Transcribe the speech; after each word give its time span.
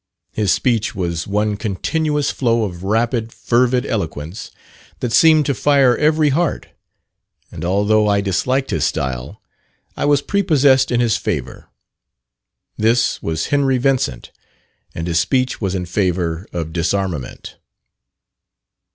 His 0.31 0.51
speech 0.51 0.95
was 0.95 1.27
one 1.27 1.55
continuous 1.57 2.31
flow 2.31 2.63
of 2.63 2.81
rapid, 2.81 3.31
fervid 3.31 3.85
eloquence, 3.85 4.49
that 4.99 5.13
seemed 5.13 5.45
to 5.45 5.53
fire 5.53 5.95
every 5.95 6.29
heart; 6.29 6.69
and 7.51 7.63
although 7.63 8.07
I 8.07 8.19
disliked 8.19 8.71
his 8.71 8.83
style, 8.83 9.43
I 9.95 10.05
was 10.05 10.23
prepossessed 10.23 10.89
in 10.89 11.01
his 11.01 11.17
favour. 11.17 11.69
This 12.79 13.21
was 13.21 13.45
Henry 13.53 13.77
Vincent, 13.77 14.31
and 14.95 15.05
his 15.05 15.19
speech 15.19 15.61
was 15.61 15.75
in 15.75 15.85
favour 15.85 16.47
of 16.51 16.73
disarmament. 16.73 17.57